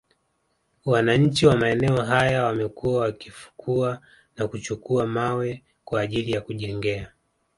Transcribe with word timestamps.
Wananchi 0.85 1.45
wa 1.47 1.57
maeneo 1.57 2.01
haya 2.01 2.43
wamekuwa 2.45 3.01
wakifukua 3.01 4.01
na 4.37 4.47
kuchukua 4.47 5.07
mawe 5.07 5.63
kwa 5.85 6.01
ajili 6.01 6.31
ya 6.31 6.41
kujengea 6.41 7.11